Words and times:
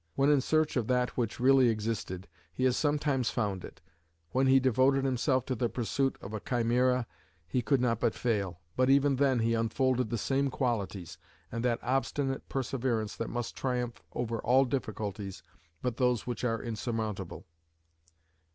When 0.15 0.31
in 0.31 0.41
search 0.41 0.77
of 0.77 0.87
that 0.87 1.15
which 1.15 1.39
really 1.39 1.69
existed, 1.69 2.27
he 2.51 2.63
has 2.63 2.75
sometimes 2.75 3.29
found 3.29 3.63
it; 3.63 3.81
when 4.31 4.47
he 4.47 4.59
devoted 4.59 5.05
himself 5.05 5.45
to 5.45 5.53
the 5.53 5.69
pursuit 5.69 6.17
of 6.21 6.33
a 6.33 6.39
chimera, 6.39 7.05
he 7.47 7.61
could 7.61 7.79
not 7.79 7.99
but 7.99 8.15
fail, 8.15 8.61
but 8.75 8.89
even 8.89 9.17
then 9.17 9.37
he 9.41 9.53
unfolded 9.53 10.09
the 10.09 10.17
same 10.17 10.49
qualities, 10.49 11.19
and 11.51 11.63
that 11.63 11.77
obstinate 11.83 12.49
perseverance 12.49 13.15
that 13.15 13.29
must 13.29 13.55
triumph 13.55 14.01
over 14.13 14.39
all 14.39 14.65
difficulties 14.65 15.43
but 15.83 15.97
those 15.97 16.25
which 16.25 16.43
are 16.43 16.59
insurmountable." 16.59 17.45